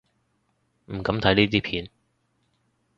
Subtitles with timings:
[0.87, 1.87] 唔敢睇呢啲片